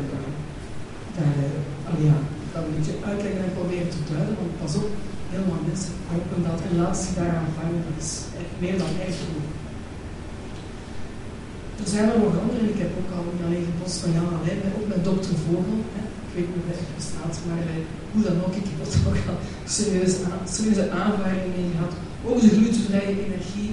uh, 1.22 2.06
ja, 2.08 2.18
dat 2.54 2.64
een 2.64 2.76
beetje 2.76 2.96
uitleggen 3.10 3.44
en 3.46 3.58
proberen 3.60 3.92
te 3.94 4.02
duiden, 4.12 4.36
want 4.40 4.60
pas 4.62 4.76
op, 4.82 4.92
helemaal 5.34 5.64
mensen 5.70 5.94
kopen 6.10 6.42
dat 6.50 6.60
en 6.68 6.74
laat 6.82 6.98
zich 7.04 7.14
daaraan 7.20 7.52
vangen, 7.58 7.82
dat 7.88 7.98
is 8.06 8.12
echt 8.42 8.54
meer 8.64 8.78
dan 8.84 8.94
erg 9.06 9.16
genoeg. 9.22 9.50
Er 11.82 11.90
zijn 11.94 12.08
er 12.12 12.20
nog 12.24 12.42
andere, 12.44 12.64
ik 12.74 12.82
heb 12.84 12.92
ook 13.00 13.12
al 13.16 13.26
niet 13.30 13.46
alleen 13.46 13.70
gebost 13.70 13.98
van 14.02 14.12
Jan 14.16 14.36
Alleen, 14.38 14.62
ook 14.78 14.88
met 14.94 15.08
dokter 15.10 15.36
Vogel. 15.44 15.80
Ik 16.30 16.36
weet 16.36 16.48
niet 16.50 16.62
of 16.62 16.68
hij 16.72 16.98
bestaat, 17.02 17.36
maar 17.48 17.66
uh, 17.74 17.84
hoe 18.12 18.24
dan 18.28 18.38
ook, 18.46 18.56
ik 18.62 18.68
heb 18.72 18.80
er 18.86 18.92
toch 19.06 19.22
al 19.32 19.40
serieuze, 19.78 20.18
serieuze 20.56 20.86
aanvaringen 21.02 21.52
mee 21.56 21.72
gehad 21.74 21.94
over 22.28 22.42
de 22.46 22.56
glutenvrije 22.56 23.14
energie, 23.26 23.72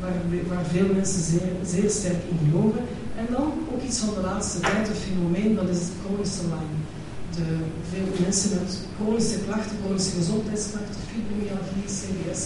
waar, 0.00 0.18
waar 0.50 0.64
veel 0.74 0.88
mensen 0.98 1.22
zeer, 1.32 1.50
zeer 1.72 1.90
sterk 1.98 2.22
in 2.32 2.38
geloven. 2.44 2.82
En 3.20 3.26
dan 3.34 3.46
ook 3.72 3.82
iets 3.88 3.98
van 4.04 4.14
de 4.16 4.24
laatste 4.30 4.58
tijd, 4.60 4.84
een 4.88 5.04
fenomeen, 5.08 5.54
dat 5.60 5.68
is 5.74 5.80
het 5.86 5.98
chronische 6.00 6.44
Lyme. 6.52 6.78
De, 7.36 7.46
veel 7.92 8.08
mensen 8.24 8.50
met 8.56 8.70
chronische 8.96 9.38
klachten, 9.46 9.76
chronische 9.82 10.14
gezondheidsklachten, 10.20 11.02
fibromyalgie, 11.10 11.88
CVS, 11.96 12.40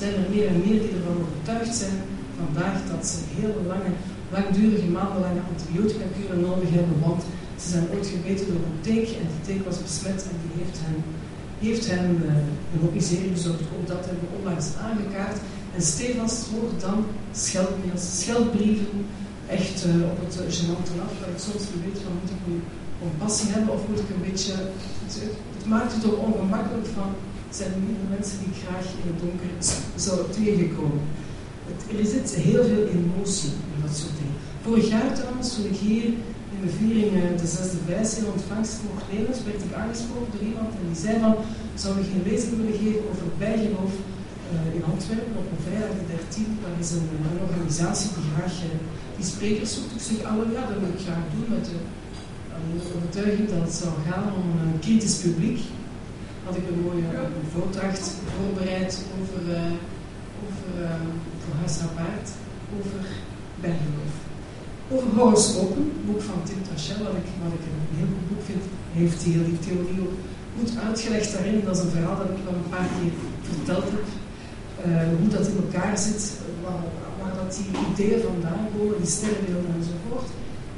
zijn 0.00 0.14
er 0.18 0.26
meer 0.34 0.46
en 0.52 0.62
meer 0.66 0.80
die 0.82 0.94
ervan 0.96 1.18
overtuigd 1.24 1.74
zijn 1.82 1.98
vandaag 2.42 2.76
dat 2.92 3.02
ze 3.10 3.16
heel 3.38 3.54
lange, 3.72 3.92
langdurige, 4.36 4.88
maandenlange 4.98 5.42
antibiotica 5.52 6.06
kuren 6.16 6.40
nodig 6.48 6.70
hebben, 6.78 6.96
want 7.06 7.22
ze 7.62 7.68
zijn 7.70 7.88
ooit 7.94 8.06
gebeten 8.06 8.46
door 8.46 8.62
een 8.68 8.80
teek 8.80 9.08
en 9.20 9.26
die 9.32 9.44
teek 9.48 9.64
was 9.68 9.82
besmet 9.82 10.20
en 10.30 10.36
die 10.42 10.54
heeft 10.62 10.78
hen, 10.84 10.98
heeft 11.66 11.86
hen 11.92 12.06
uh, 12.24 12.32
een 12.72 12.88
obisering 12.88 13.32
bezorgd. 13.32 13.68
Ook 13.76 13.86
dat 13.86 14.04
hebben 14.06 14.24
we 14.24 14.36
onlangs 14.38 14.68
aangekaart. 14.88 15.38
En 15.74 15.82
stevast 15.82 16.50
wordt 16.50 16.80
dan 16.80 16.98
scheldmails, 17.32 18.04
scheldbrieven, 18.20 18.96
echt 19.58 19.76
uh, 19.86 20.10
op 20.12 20.18
het 20.24 20.34
uh, 20.40 20.42
genante 20.58 20.92
af, 21.04 21.12
waar 21.20 21.32
ik 21.36 21.42
soms 21.48 21.64
niet 21.70 21.84
weet 21.84 22.02
van 22.04 22.12
moet 22.20 22.34
ik 22.36 22.42
nu 22.48 22.56
compassie 23.04 23.50
hebben 23.54 23.74
of 23.74 23.82
moet 23.88 24.02
ik 24.04 24.10
een 24.14 24.26
beetje... 24.30 24.52
Het, 25.06 25.66
maakt 25.74 25.94
het 25.94 26.06
ook 26.06 26.18
ongemakkelijk 26.26 26.86
van, 26.98 27.10
zijn 27.50 27.72
er 27.72 27.82
niet 27.88 28.10
mensen 28.16 28.38
die 28.44 28.60
graag 28.62 28.86
in 29.00 29.06
het 29.10 29.20
donker 29.24 29.52
zou 30.06 30.18
tegenkomen. 30.38 31.02
Het, 31.68 31.80
er 31.98 32.06
zit 32.14 32.34
heel 32.34 32.64
veel 32.70 32.86
emotie 32.98 33.52
in 33.74 33.80
dat 33.86 33.96
soort 33.96 34.16
dingen. 34.20 34.36
Vorig 34.62 34.88
jaar 34.88 35.14
trouwens, 35.14 35.54
toen 35.54 35.64
ik 35.64 35.76
hier 35.76 36.06
de 36.66 36.72
viering 36.80 37.12
uh, 37.16 37.22
de 37.42 37.48
zesde 37.56 37.80
wijs 37.90 38.10
in 38.18 38.32
ontvangst 38.36 38.76
mocht 38.86 39.06
werd 39.48 39.62
ik 39.66 39.72
aangesproken 39.82 40.30
door 40.32 40.46
iemand 40.50 40.70
en 40.80 40.86
die 40.90 41.02
zei 41.04 41.14
van, 41.24 41.34
zou 41.82 41.90
ik 42.00 42.06
geen 42.12 42.26
lezing 42.30 42.54
willen 42.60 42.78
geven 42.82 43.04
over 43.10 43.26
bijgeloof 43.46 43.94
uh, 43.98 44.76
in 44.76 44.84
Antwerpen 44.92 45.36
op 45.42 45.48
een 45.50 45.66
vrijdag 45.66 45.92
de 45.98 46.06
13. 46.06 46.58
Dat 46.64 46.76
is 46.84 46.90
een, 46.96 47.08
een 47.28 47.40
organisatie 47.46 48.10
die 48.16 48.28
graag 48.34 48.54
uh, 48.62 48.78
die 49.16 49.26
sprekers 49.32 49.72
zoekt. 49.74 49.94
Ik 49.98 50.04
zeg, 50.08 50.18
oh 50.30 50.46
ja, 50.54 50.62
dat 50.70 50.78
wil 50.82 50.92
ik 50.96 51.04
graag 51.06 51.24
doen 51.34 51.48
met 51.56 51.64
de, 51.70 51.78
overtuiging 52.96 53.48
dat 53.52 53.62
het 53.68 53.76
zou 53.82 53.92
gaan 54.08 54.26
om 54.38 54.46
een 54.62 54.78
kritisch 54.84 55.18
publiek. 55.24 55.60
Had 56.46 56.56
ik 56.60 56.66
een 56.68 56.84
mooie 56.86 57.08
uh, 57.12 57.20
voordracht 57.52 58.04
voorbereid 58.34 58.92
over, 59.18 59.42
over 60.44 60.70
voor 61.42 61.54
Huis 61.60 61.76
Paard, 61.96 62.28
over 62.76 63.02
bijgeloof. 63.64 64.14
Over 64.94 65.08
horoscopen, 65.16 65.82
een 65.82 66.06
boek 66.06 66.22
van 66.22 66.40
Tim 66.44 66.62
Trachel, 66.66 67.04
wat 67.04 67.16
ik, 67.22 67.28
ik 67.58 67.64
een 67.66 67.98
heel 68.00 68.10
goed 68.14 68.28
boek 68.30 68.44
vind, 68.50 68.62
heeft 68.98 69.24
die, 69.24 69.44
die 69.50 69.58
theorie 69.66 70.00
ook 70.06 70.16
goed 70.58 70.70
uitgelegd 70.86 71.32
daarin. 71.32 71.64
Dat 71.64 71.76
is 71.76 71.82
een 71.82 71.96
verhaal 71.96 72.18
dat 72.22 72.30
ik 72.34 72.48
al 72.48 72.58
een 72.60 72.74
paar 72.76 72.88
keer 72.96 73.14
verteld 73.50 73.88
heb. 73.94 74.06
Uh, 74.86 75.18
hoe 75.18 75.28
dat 75.36 75.46
in 75.50 75.60
elkaar 75.64 75.98
zit, 75.98 76.22
waar, 76.64 76.84
waar, 77.20 77.34
dat 77.40 77.50
die 77.58 77.70
ideeën 77.88 78.22
vandaan 78.30 78.64
komen, 78.74 78.96
die 79.02 79.14
sterrenbeelden 79.16 79.74
enzovoort. 79.80 80.28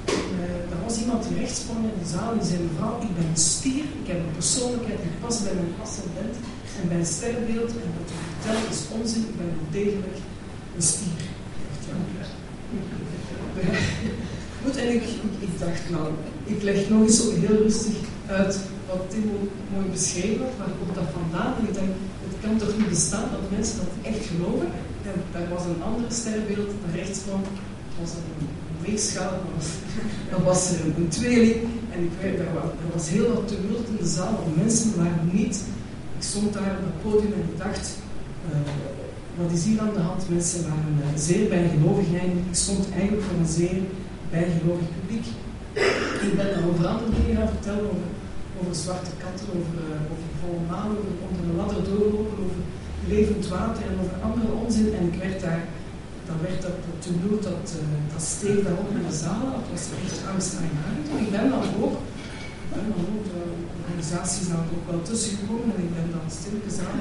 Uh, 0.08 0.72
er 0.72 0.80
was 0.84 1.00
iemand 1.02 1.20
die 1.24 1.38
rechts 1.38 1.60
sprong 1.60 1.84
in 1.92 1.98
de 2.02 2.08
zaal 2.14 2.32
en 2.32 2.46
zei: 2.48 2.58
Mevrouw, 2.62 2.94
ik 3.06 3.14
ben 3.18 3.28
een 3.30 3.44
stier, 3.52 3.86
ik 4.02 4.06
heb 4.10 4.18
een 4.18 4.38
persoonlijkheid 4.40 5.00
die 5.04 5.20
past 5.22 5.44
bij 5.44 5.54
mijn 5.60 5.74
ascendent 5.84 6.36
en 6.78 6.84
bij 6.92 7.04
sterrenbeeld. 7.04 7.70
En 7.82 7.90
wat 7.96 8.08
u 8.14 8.16
vertelt 8.30 8.66
is 8.74 8.82
onzin, 8.96 9.24
ik 9.30 9.36
ben 9.42 9.52
degelijk 9.78 10.18
een 10.76 10.86
stier. 10.92 11.20
Goed, 14.62 14.76
en 14.76 14.88
ik, 14.94 15.02
dacht, 15.58 15.90
nou, 15.90 16.06
ik 16.44 16.62
leg 16.62 16.88
nog 16.88 17.02
eens 17.02 17.16
zo 17.16 17.30
heel 17.34 17.56
rustig 17.56 17.96
uit 18.26 18.58
wat 18.88 19.10
Tim 19.10 19.24
mooi 19.74 19.86
beschreven 19.90 20.44
had, 20.44 20.56
waar 20.58 20.74
komt 20.78 20.94
dat 20.94 21.10
vandaan? 21.18 21.54
Ik 21.68 21.74
dacht, 21.74 21.92
het 22.28 22.36
kan 22.42 22.56
toch 22.58 22.76
niet 22.78 22.88
bestaan 22.88 23.28
dat 23.32 23.50
mensen 23.56 23.76
dat 23.82 24.12
echt 24.12 24.26
geloven? 24.26 24.68
En 25.08 25.16
daar 25.32 25.48
was 25.54 25.64
een 25.64 25.82
ander 25.82 26.12
sterrenbeeld 26.12 26.70
naar 26.84 26.96
rechts 26.96 27.18
van, 27.28 27.40
het 27.88 27.96
was 28.00 28.10
een 28.10 28.48
weegschaal, 28.86 29.34
dan 30.30 30.42
was 30.42 30.70
een 30.96 31.08
tweeling 31.08 31.60
en 31.92 32.00
ik 32.04 32.14
weet, 32.22 32.38
er, 32.38 32.52
was, 32.54 32.70
er 32.84 32.90
was 32.94 33.08
heel 33.08 33.28
wat 33.34 33.48
tumult 33.48 33.88
in 33.88 33.96
de 34.00 34.06
zaal, 34.06 34.32
want 34.42 34.56
mensen 34.56 34.96
waren 34.96 35.30
niet, 35.32 35.62
ik 36.18 36.24
stond 36.24 36.52
daar 36.52 36.76
op 36.78 36.84
het 36.90 37.02
podium 37.02 37.32
en 37.32 37.48
ik 37.52 37.58
dacht, 37.58 37.96
uh, 38.50 39.07
wat 39.42 39.52
is 39.57 39.64
hier 39.64 39.80
aan 39.80 39.97
de 39.99 40.07
hand? 40.09 40.28
Mensen 40.28 40.62
waren 40.68 40.95
uh, 40.99 41.18
zeer 41.28 41.49
bijgelovig 41.49 42.07
ik 42.09 42.57
stond 42.64 42.85
eigenlijk 42.99 43.23
voor 43.26 43.38
een 43.40 43.54
zeer 43.61 43.80
bijgelovig 44.35 44.88
publiek. 44.97 45.26
Ik 46.26 46.33
ben 46.38 46.50
dan 46.54 46.64
over 46.71 46.87
andere 46.87 47.12
dingen 47.18 47.37
gaan 47.37 47.54
vertellen, 47.57 47.87
over, 47.92 48.11
over 48.59 48.75
zwarte 48.85 49.12
katten, 49.25 49.47
over, 49.57 49.76
uh, 49.88 50.12
over 50.12 50.28
volle 50.40 50.62
maan, 50.71 50.90
over 51.00 51.14
onder 51.26 51.42
een 51.45 51.59
ladder 51.61 51.83
doorlopen, 51.88 52.37
over 52.45 52.62
levend 53.12 53.45
water 53.57 53.83
en 53.90 53.97
over 54.02 54.16
andere 54.28 54.52
onzin. 54.62 54.88
En 54.99 55.04
ik 55.12 55.18
werd 55.25 55.40
daar, 55.47 55.64
dan 56.28 56.38
werd 56.47 56.61
dat 56.66 56.78
tumult, 57.04 57.42
dat, 57.50 57.66
uh, 57.80 57.83
dat 58.14 58.25
steeg 58.35 58.59
daarop 58.66 58.90
in 58.97 59.07
de 59.09 59.16
zaal, 59.25 59.47
dat 59.57 59.66
was 59.73 59.85
echt 60.04 60.18
angstaanjagend. 60.33 61.07
En 61.12 61.18
ik 61.25 61.30
ben 61.37 61.47
dan 61.54 61.64
ook, 61.85 61.97
organisatie 63.84 64.40
is 64.42 64.48
dan 64.48 64.64
ook 64.75 64.90
wel 64.90 65.02
tussengekomen 65.02 65.75
en 65.76 65.82
ik 65.87 65.94
ben 65.94 66.08
dan 66.16 66.26
stilletjes 66.38 66.78
aan 66.87 67.00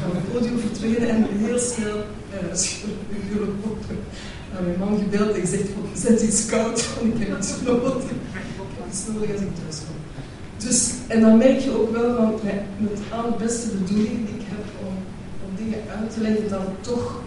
van 0.00 0.16
het 0.16 0.32
podium 0.32 0.58
verdwenen 0.58 1.08
en 1.08 1.20
heel 1.44 1.58
snel 1.58 1.98
uh, 2.34 2.54
aan 4.56 4.64
mijn 4.64 4.78
man 4.78 4.98
gebeld 4.98 5.34
en 5.34 5.40
gezegd 5.40 5.68
van 5.74 5.86
zet 5.94 6.20
iets 6.20 6.46
koud, 6.46 6.78
want 7.00 7.14
ik 7.14 7.26
heb 7.26 7.38
iets 7.38 7.52
nodig. 7.64 7.96
Ik 7.96 8.10
heb 8.78 8.86
iets 8.90 9.02
nodig 9.12 9.32
als 9.32 9.40
ik 9.40 9.54
thuis 9.60 9.78
kom. 9.86 9.98
Dus, 10.56 10.90
en 11.06 11.20
dan 11.20 11.38
merk 11.38 11.58
je 11.60 11.78
ook 11.80 11.92
wel 11.92 12.16
van, 12.16 12.34
met, 12.42 12.60
met 12.78 12.98
al 13.10 13.30
de 13.30 13.44
beste 13.44 13.68
bedoelingen 13.68 14.24
die 14.26 14.34
ik 14.34 14.46
heb 14.54 14.64
om, 14.86 14.94
om 15.44 15.50
dingen 15.56 15.80
uit 15.98 16.14
te 16.14 16.20
leggen, 16.20 16.48
dat 16.48 16.60
het 16.60 16.82
toch, 16.82 17.20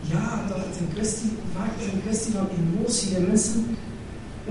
ja, 0.00 0.44
dat 0.48 0.56
het 0.56 0.78
een 0.80 0.92
kwestie, 0.94 1.30
vaak 1.54 1.70
is 1.78 1.92
een 1.92 2.02
kwestie 2.02 2.32
van 2.32 2.48
emotie 2.58 3.16
en 3.16 3.26
mensen 3.26 3.76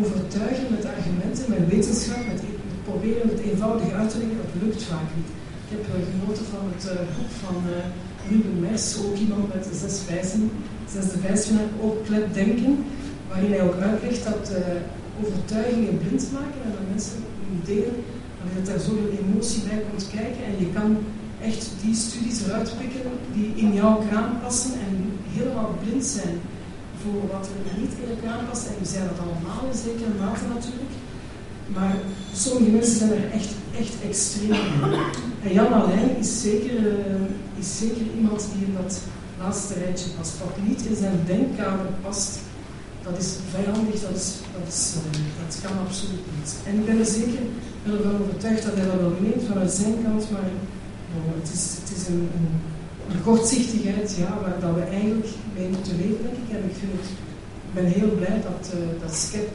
overtuigen 0.01 0.67
met 0.75 0.85
argumenten, 0.95 1.45
met 1.53 1.67
wetenschap, 1.73 2.21
met, 2.31 2.41
met 2.69 2.83
proberen 2.89 3.29
het 3.33 3.39
eenvoudig 3.39 3.91
uit 3.99 4.09
te 4.09 4.19
dat 4.19 4.61
lukt 4.63 4.83
vaak 4.83 5.09
niet. 5.17 5.29
Ik 5.65 5.69
heb 5.73 5.83
uh, 5.87 5.93
genoten 6.11 6.45
van 6.53 6.63
het 6.73 6.83
uh, 6.85 6.91
boek 7.15 7.31
van 7.43 7.55
uh, 7.69 7.73
Ruben 8.29 8.59
Mers, 8.59 8.85
ook 9.03 9.17
iemand 9.17 9.53
met 9.53 9.63
de 9.63 9.75
zes 9.83 9.95
wijzen, 10.09 10.51
zesde 10.93 11.19
wijsvinger, 11.27 11.67
ook 11.81 12.05
klep 12.05 12.33
denken, 12.33 12.85
waarin 13.29 13.51
hij 13.51 13.63
ook 13.67 13.79
uitlegt 13.89 14.23
dat 14.23 14.51
overtuigingen 15.21 15.97
blind 15.97 16.23
maken 16.37 16.61
en 16.65 16.71
dat 16.77 16.89
mensen 16.91 17.17
ideeën, 17.57 17.95
dat 18.55 18.65
daar 18.65 18.79
zoveel 18.79 19.11
emotie 19.21 19.61
bij 19.67 19.81
komt 19.89 20.07
kijken 20.17 20.43
en 20.49 20.55
je 20.59 20.69
kan 20.77 20.97
echt 21.41 21.69
die 21.83 21.95
studies 21.95 22.45
eruit 22.45 22.73
pikken 22.79 23.11
die 23.33 23.53
in 23.55 23.73
jouw 23.73 24.03
kraan 24.09 24.39
passen 24.43 24.73
en 24.73 24.93
helemaal 25.35 25.77
blind 25.83 26.05
zijn 26.05 26.35
wat 27.31 27.49
er 27.53 27.79
niet 27.81 27.93
in 28.03 28.19
kraan 28.21 28.47
past. 28.49 28.65
En 28.67 28.75
we 28.79 28.85
zijn 28.85 29.07
dat 29.09 29.19
allemaal 29.25 29.63
in 29.71 29.79
zekere 29.87 30.13
mate 30.21 30.45
natuurlijk. 30.55 30.93
Maar 31.75 31.95
sommige 32.33 32.71
mensen 32.71 32.97
zijn 32.97 33.11
er 33.11 33.31
echt, 33.31 33.51
echt 33.81 33.95
extreem. 34.09 34.65
En 35.43 35.53
Jan 35.53 35.73
Alain 35.73 36.17
is 36.17 36.41
zeker, 36.41 36.73
uh, 36.73 37.61
is 37.61 37.77
zeker 37.77 38.05
iemand 38.17 38.47
die 38.53 38.65
in 38.67 38.75
dat 38.81 38.99
laatste 39.41 39.73
rijtje 39.73 40.09
past. 40.17 40.33
Wat 40.39 40.67
niet 40.67 40.85
in 40.85 40.95
zijn 40.95 41.19
denkkamer 41.25 41.89
past, 42.01 42.39
dat 43.03 43.17
is 43.17 43.29
vijandig, 43.53 44.01
dat, 44.01 44.17
is, 44.17 44.93
dat, 45.39 45.61
kan 45.63 45.85
absoluut 45.85 46.25
niet. 46.37 46.55
En 46.65 46.73
ik 46.79 46.85
ben 46.85 46.99
er 46.99 47.05
zeker 47.05 47.41
ben 47.83 47.97
ervan 47.97 48.21
overtuigd 48.21 48.63
dat 48.63 48.73
hij 48.73 48.85
dat 48.85 48.99
wel 48.99 49.15
meent 49.19 49.43
vanuit 49.47 49.71
zijn 49.71 50.03
kant, 50.03 50.31
maar 50.31 50.49
het 51.39 51.49
is, 51.53 51.77
het 51.79 51.97
is 51.97 52.07
een, 52.07 52.29
een 53.09 53.23
kortzichtigheid 53.23 54.15
ja, 54.17 54.37
waar 54.41 54.59
dat 54.59 54.75
we 54.75 54.81
eigenlijk 54.81 55.27
mee 55.55 55.69
moeten 55.69 55.95
leven, 55.97 56.21
denk 56.25 56.37
ik. 56.43 56.49
En 56.55 56.63
ik, 56.69 56.77
het, 56.81 57.07
ik 57.67 57.73
ben 57.73 57.85
heel 57.85 58.11
blij 58.19 58.41
dat, 58.49 58.73
uh, 58.73 59.01
dat 59.01 59.13
SCEP 59.15 59.49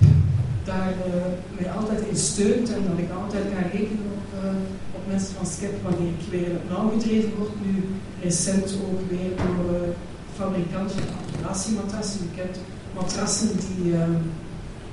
daar 0.65 0.93
uh, 1.07 1.15
mij 1.59 1.71
altijd 1.71 2.01
in 2.11 2.17
steunt 2.17 2.73
en 2.73 2.83
dat 2.89 2.99
ik 2.99 3.11
altijd 3.23 3.45
kan 3.53 3.71
rekenen 3.71 4.09
op, 4.19 4.27
uh, 4.45 4.51
op 4.97 5.03
mensen 5.09 5.35
van 5.37 5.47
SCEP 5.47 5.75
wanneer 5.83 6.13
ik 6.19 6.25
weer 6.31 6.53
nauw 6.69 6.91
gedreven 6.91 7.33
word. 7.39 7.55
Nu 7.65 7.75
recent 8.23 8.77
ook 8.87 9.01
weer 9.11 9.31
door 9.43 9.65
uh, 9.75 9.89
fabrikanten 10.37 10.97
van 10.97 11.17
articulatiematrassen. 11.19 12.21
Je 12.23 12.43
kent 12.43 12.57
matrassen 12.95 13.49
die 13.67 13.93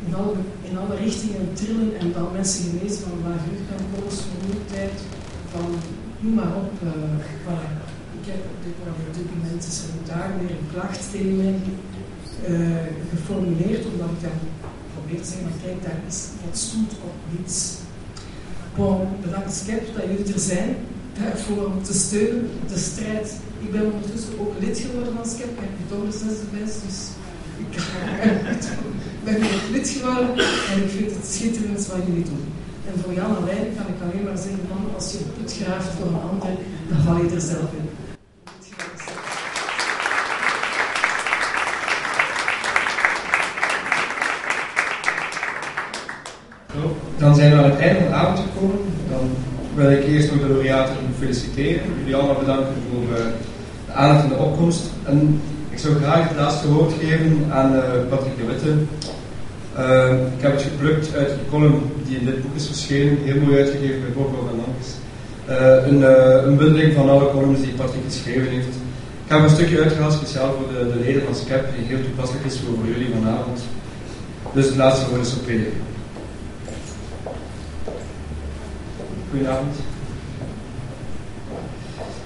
in, 0.06 0.16
alle, 0.16 0.34
in 0.70 0.78
alle 0.78 0.96
richtingen 0.96 1.54
trillen 1.54 2.00
en 2.00 2.12
dan 2.12 2.28
mensen 2.34 2.64
genezen 2.70 3.02
van 3.02 3.18
waar 3.24 3.40
rugpijnkoos, 3.50 4.18
vermoeidheid, 4.30 4.98
van 5.52 5.68
noem 6.20 6.34
maar 6.34 6.56
op. 6.56 6.72
Ik 8.22 8.26
heb 8.32 8.42
op 8.54 8.60
dit, 8.66 8.76
op 9.10 9.14
dit 9.20 9.30
moment 9.36 9.64
is 9.72 9.78
er 9.84 10.14
daar 10.14 10.32
weer 10.40 10.52
een 10.58 10.72
klacht 10.74 11.12
tegen 11.12 11.38
mij 11.38 11.56
geformuleerd, 13.14 13.84
omdat 13.92 14.10
ik 14.16 14.22
dan 14.28 14.38
probeer 14.94 15.22
te 15.22 15.30
zeggen, 15.30 15.48
maar 15.48 15.62
kijk, 15.64 15.80
daar 15.84 16.02
is, 16.08 16.20
het 16.48 16.58
stoelt 16.66 16.94
op 17.10 17.16
niets. 17.34 17.58
Bon, 18.76 18.98
bedankt 19.26 19.54
Skep 19.54 19.84
dat 19.96 20.06
jullie 20.10 20.34
er 20.34 20.40
zijn, 20.54 20.70
daarvoor 21.20 21.66
om 21.66 21.84
te 21.84 21.94
steunen, 21.94 22.50
de 22.72 22.80
strijd. 22.90 23.28
Ik 23.66 23.72
ben 23.72 23.86
ondertussen 23.92 24.34
ook 24.40 24.54
lid 24.60 24.78
geworden 24.78 25.14
van 25.18 25.26
Skep, 25.34 25.52
ik 25.68 25.70
heb 25.82 26.12
zesde 26.12 26.48
best, 26.58 26.78
dus 26.86 27.00
ik 27.64 27.74
ben 29.24 29.36
ook 29.36 29.68
lid 29.72 29.90
geworden 29.90 30.30
en 30.72 30.78
ik 30.84 30.90
vind 30.98 31.12
het 31.18 31.28
schitterend 31.36 31.88
wat 31.88 32.06
jullie 32.08 32.30
doen. 32.32 32.46
En 32.88 33.02
voor 33.02 33.14
Jan 33.14 33.38
alleen 33.38 33.68
kan 33.78 33.88
ik 33.94 34.00
alleen 34.04 34.24
maar 34.28 34.38
zeggen, 34.38 34.96
als 34.96 35.12
je 35.12 35.20
het 35.42 35.54
graaft 35.58 35.90
voor 35.96 36.08
een 36.08 36.26
ander, 36.30 36.54
dan 36.90 37.02
val 37.06 37.18
je 37.24 37.30
er 37.30 37.42
zelf 37.42 37.70
in. 37.80 37.89
Dan 47.30 47.38
zijn 47.38 47.52
we 47.52 47.58
aan 47.58 47.70
het 47.70 47.80
einde 47.80 48.00
van 48.00 48.10
de 48.10 48.16
avond 48.16 48.40
gekomen. 48.40 48.80
Dan 49.10 49.26
wil 49.76 49.92
ik 49.92 50.04
eerst 50.04 50.32
nog 50.32 50.42
de 50.42 50.48
laureaten 50.48 50.96
feliciteren. 51.20 51.82
Jullie 52.00 52.16
allemaal 52.16 52.40
bedanken 52.40 52.76
voor 52.90 53.04
uh, 53.04 53.26
de 53.86 53.92
aandacht 53.94 54.24
en 54.24 54.30
de 54.30 54.36
opkomst. 54.36 54.82
En 55.04 55.42
ik 55.70 55.78
zou 55.80 55.96
graag 55.96 56.28
het 56.28 56.38
laatste 56.38 56.68
woord 56.72 56.94
geven 57.02 57.46
aan 57.52 57.74
uh, 57.74 57.82
Patrick 58.10 58.38
de 58.38 58.46
Witte. 58.46 58.72
Uh, 59.80 60.12
ik 60.36 60.42
heb 60.46 60.52
het 60.52 60.62
geplukt 60.62 61.16
uit 61.16 61.30
de 61.30 61.50
column 61.50 61.82
die 62.06 62.18
in 62.18 62.26
dit 62.26 62.42
boek 62.42 62.56
is 62.56 62.66
verschenen, 62.66 63.18
heel 63.24 63.42
mooi 63.42 63.58
uitgegeven 63.58 64.02
bij 64.02 64.14
Borgo 64.16 64.48
van 64.48 64.60
Lankes. 64.62 64.90
een, 65.90 66.02
een 66.48 66.58
bundeling 66.58 66.94
van 66.94 67.10
alle 67.10 67.32
columns 67.32 67.62
die 67.62 67.74
Patrick 67.74 68.04
geschreven 68.06 68.50
heeft. 68.56 68.76
Ik 69.26 69.32
heb 69.34 69.42
een 69.44 69.58
stukje 69.58 69.82
uitgehaald 69.82 70.14
speciaal 70.14 70.54
voor 70.58 70.68
de, 70.74 70.92
de 70.94 71.00
leden 71.06 71.24
van 71.26 71.36
SCEP, 71.36 71.64
die 71.76 71.88
heel 71.88 72.04
toepasselijk 72.04 72.46
is 72.46 72.60
voor, 72.60 72.88
jullie 72.88 73.14
vanavond. 73.14 73.60
Dus 74.54 74.66
het 74.66 74.76
laatste 74.76 75.10
woord 75.10 75.26
is 75.26 75.34
op 75.34 75.46
PDF. 75.46 75.99
Goedenavond. 79.30 79.76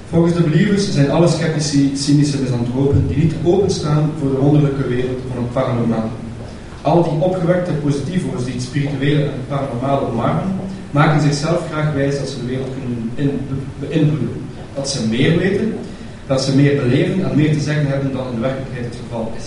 Volgens 0.10 0.34
de 0.34 0.42
believers 0.42 0.92
zijn 0.92 1.12
alle 1.12 1.28
sceptici 1.28 1.92
cynische 1.96 2.42
misantropen 2.42 3.08
die 3.08 3.18
niet 3.18 3.34
openstaan 3.44 4.12
voor 4.20 4.30
de 4.30 4.38
wonderlijke 4.38 4.88
wereld 4.88 5.20
van 5.34 5.44
het 5.44 5.52
paranormaal. 5.52 6.10
Al 6.82 7.04
die 7.04 7.22
opgewekte 7.22 7.72
positivo's 7.72 8.44
die 8.44 8.54
het 8.54 8.62
spirituele 8.62 9.24
en 9.24 9.46
paranormale 9.48 10.08
omarmen, 10.08 10.56
maken 10.92 11.22
zichzelf 11.22 11.68
graag 11.72 11.94
wijs 11.94 12.18
dat 12.18 12.30
ze 12.30 12.40
de 12.40 12.46
wereld 12.46 12.70
kunnen 13.20 13.40
beïnvloeden. 13.80 14.42
Dat 14.76 14.90
ze 14.90 15.08
meer 15.08 15.38
weten, 15.38 15.74
dat 16.28 16.42
ze 16.42 16.56
meer 16.56 16.76
beleven 16.76 17.30
en 17.30 17.36
meer 17.36 17.54
te 17.54 17.60
zeggen 17.60 17.88
hebben 17.88 18.14
dan 18.14 18.34
in 18.34 18.40
werkelijkheid 18.40 18.86
het 18.86 18.96
geval 19.04 19.32
is. 19.38 19.46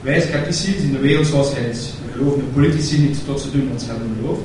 Wij 0.00 0.20
sceptici 0.20 0.76
zien 0.80 0.92
de 0.92 0.98
wereld 0.98 1.26
zoals 1.26 1.54
hij 1.54 1.64
is. 1.64 1.92
We 2.06 2.12
geloven 2.12 2.38
de 2.38 2.44
politici 2.44 3.00
niet 3.00 3.18
tot 3.26 3.40
ze 3.40 3.50
doen 3.50 3.68
wat 3.72 3.82
ze 3.82 3.86
hebben 3.88 4.16
beloofd. 4.20 4.42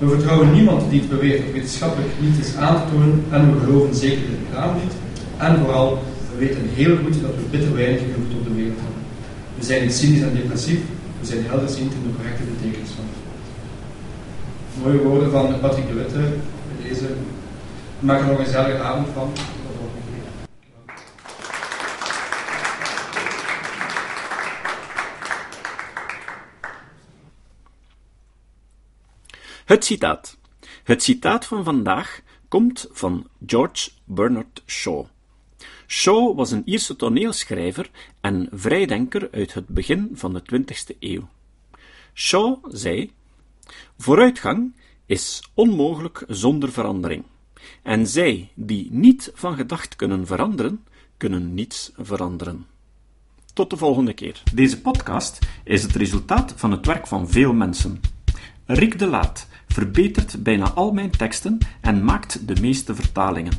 We 0.00 0.08
vertrouwen 0.08 0.52
niemand 0.52 0.90
die 0.90 1.00
het 1.00 1.08
beweert 1.08 1.44
of 1.44 1.52
wetenschappelijk 1.52 2.12
niet 2.20 2.38
is 2.38 2.56
aan 2.56 2.76
te 2.76 2.90
tonen 2.90 3.24
en 3.30 3.54
we 3.54 3.60
geloven 3.60 3.94
zeker 3.94 4.20
de 4.20 4.50
kraan 4.50 4.74
niet. 4.74 4.92
En 5.36 5.58
vooral, 5.58 6.02
we 6.32 6.38
weten 6.38 6.68
heel 6.74 6.96
goed 6.96 7.22
dat 7.22 7.34
we 7.34 7.42
bitter 7.50 7.74
weinig 7.74 8.00
invloed 8.00 8.34
op 8.38 8.44
de 8.44 8.54
wereld 8.54 8.78
hebben. 8.84 9.02
We 9.58 9.64
zijn 9.64 9.82
niet 9.82 9.94
cynisch 9.94 10.20
en 10.20 10.34
depressief, 10.34 10.80
We 11.20 11.26
zijn 11.26 11.44
helderziend 11.46 11.92
in 11.92 12.02
de 12.02 12.16
correcte 12.16 12.42
betekenis 12.42 12.90
van 12.90 13.04
het. 13.10 13.18
Mooie 14.82 15.08
woorden 15.08 15.30
van 15.30 15.60
Patrick 15.60 15.88
de 15.88 15.94
Witte. 15.94 16.18
We 17.98 18.06
maken 18.06 18.24
er 18.24 18.30
nog 18.30 18.38
een 18.38 18.44
gezellige 18.44 18.82
avond 18.82 19.06
van. 19.14 19.32
Tot 19.32 19.44
volgende 19.78 20.00
keer. 20.10 20.48
Het 29.70 29.84
citaat. 29.84 30.38
Het 30.84 31.02
citaat 31.02 31.44
van 31.44 31.64
vandaag 31.64 32.20
komt 32.48 32.88
van 32.90 33.26
George 33.46 33.90
Bernard 34.04 34.62
Shaw. 34.66 35.04
Shaw 35.86 36.36
was 36.36 36.50
een 36.50 36.62
Ierse 36.64 36.96
toneelschrijver 36.96 37.90
en 38.20 38.48
vrijdenker 38.52 39.28
uit 39.32 39.54
het 39.54 39.68
begin 39.68 40.10
van 40.12 40.32
de 40.32 40.42
20e 40.54 40.98
eeuw. 40.98 41.28
Shaw 42.14 42.56
zei: 42.68 43.12
Vooruitgang 43.98 44.74
is 45.06 45.50
onmogelijk 45.54 46.24
zonder 46.28 46.72
verandering. 46.72 47.24
En 47.82 48.06
zij 48.06 48.52
die 48.54 48.88
niet 48.92 49.30
van 49.34 49.56
gedacht 49.56 49.96
kunnen 49.96 50.26
veranderen, 50.26 50.84
kunnen 51.16 51.54
niets 51.54 51.92
veranderen. 51.96 52.66
Tot 53.52 53.70
de 53.70 53.76
volgende 53.76 54.12
keer. 54.12 54.42
Deze 54.54 54.80
podcast 54.80 55.38
is 55.64 55.82
het 55.82 55.94
resultaat 55.94 56.52
van 56.56 56.70
het 56.70 56.86
werk 56.86 57.06
van 57.06 57.28
veel 57.28 57.52
mensen. 57.52 58.00
Rick 58.66 58.98
de 58.98 59.06
Laat 59.06 59.48
verbetert 59.72 60.42
bijna 60.42 60.70
al 60.70 60.92
mijn 60.92 61.10
teksten 61.10 61.58
en 61.80 62.04
maakt 62.04 62.48
de 62.48 62.60
meeste 62.60 62.94
vertalingen. 62.94 63.52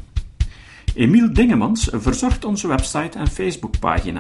Emiel 0.93 1.33
Dingemans 1.33 1.89
verzorgt 1.91 2.45
onze 2.45 2.67
website 2.67 3.17
en 3.17 3.27
Facebookpagina. 3.27 4.19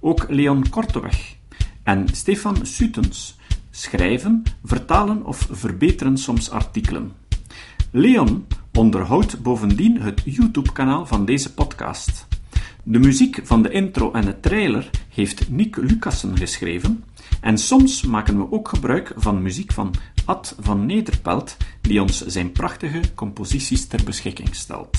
Ook 0.00 0.26
Leon 0.28 0.68
Korteweg 0.68 1.36
en 1.82 2.08
Stefan 2.12 2.66
Sutens 2.66 3.38
schrijven, 3.70 4.42
vertalen 4.64 5.24
of 5.26 5.48
verbeteren 5.50 6.18
soms 6.18 6.50
artikelen. 6.50 7.12
Leon 7.90 8.46
onderhoudt 8.72 9.42
bovendien 9.42 10.00
het 10.00 10.22
YouTube-kanaal 10.24 11.06
van 11.06 11.24
deze 11.24 11.54
podcast. 11.54 12.26
De 12.82 12.98
muziek 12.98 13.40
van 13.42 13.62
de 13.62 13.70
intro 13.70 14.12
en 14.12 14.24
de 14.24 14.40
trailer 14.40 14.90
heeft 15.08 15.50
Nick 15.50 15.76
Lucassen 15.76 16.36
geschreven, 16.36 17.04
en 17.40 17.58
soms 17.58 18.02
maken 18.02 18.38
we 18.38 18.52
ook 18.52 18.68
gebruik 18.68 19.12
van 19.16 19.42
muziek 19.42 19.72
van 19.72 19.94
Ad 20.24 20.56
van 20.60 20.86
Nederpelt, 20.86 21.56
die 21.80 22.02
ons 22.02 22.26
zijn 22.26 22.52
prachtige 22.52 23.00
composities 23.14 23.86
ter 23.86 24.00
beschikking 24.04 24.54
stelt. 24.54 24.98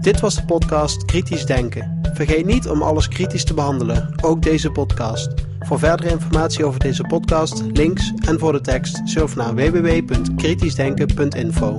Dit 0.00 0.20
was 0.20 0.34
de 0.34 0.44
podcast 0.44 1.04
Kritisch 1.04 1.46
Denken. 1.46 2.00
Vergeet 2.14 2.46
niet 2.46 2.68
om 2.68 2.82
alles 2.82 3.08
kritisch 3.08 3.44
te 3.44 3.54
behandelen, 3.54 4.14
ook 4.22 4.42
deze 4.42 4.70
podcast. 4.70 5.28
Voor 5.60 5.78
verdere 5.78 6.10
informatie 6.10 6.64
over 6.64 6.80
deze 6.80 7.02
podcast, 7.02 7.62
links 7.72 8.12
en 8.26 8.38
voor 8.38 8.52
de 8.52 8.60
tekst, 8.60 9.00
surf 9.04 9.36
naar 9.36 9.54
www.kritischdenken.info. 9.54 11.78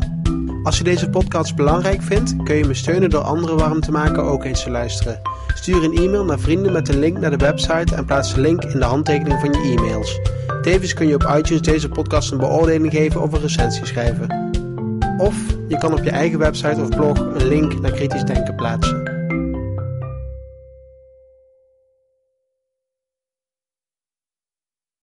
Als 0.64 0.78
je 0.78 0.84
deze 0.84 1.10
podcast 1.10 1.56
belangrijk 1.56 2.02
vindt, 2.02 2.36
kun 2.44 2.56
je 2.56 2.66
me 2.66 2.74
steunen 2.74 3.10
door 3.10 3.24
anderen 3.24 3.58
warm 3.58 3.82
te 3.82 3.92
maken 3.92 4.24
ook 4.24 4.44
eens 4.44 4.64
te 4.64 4.70
luisteren. 4.70 5.22
Stuur 5.54 5.84
een 5.84 5.96
e-mail 5.96 6.26
naar 6.26 6.40
vrienden 6.40 6.72
met 6.72 6.90
een 6.90 7.00
link 7.00 7.18
naar 7.18 7.38
de 7.38 7.46
website 7.46 7.96
en 7.96 8.06
plaats 8.06 8.34
de 8.34 8.42
link 8.42 8.64
in 8.64 8.80
de 8.80 8.86
handtekening 8.86 9.40
van 9.40 9.52
je 9.52 9.76
e-mails. 9.78 10.20
Tevens 10.66 10.94
kun 10.94 11.08
je 11.08 11.16
op 11.16 11.34
iTunes 11.38 11.62
deze 11.62 11.90
podcast 11.90 12.32
een 12.32 12.38
beoordeling 12.38 12.92
geven 12.92 13.22
of 13.22 13.34
een 13.34 13.42
recensie 13.42 13.86
schrijven. 13.86 14.52
Of 15.18 15.36
je 15.68 15.78
kan 15.78 15.94
op 15.94 16.04
je 16.04 16.10
eigen 16.10 16.40
website 16.40 16.82
of 16.82 16.90
blog 16.90 17.20
een 17.20 17.48
link 17.48 17.80
naar 17.80 17.92
kritisch 17.92 18.24
denken 18.24 18.56
plaatsen. 18.56 19.05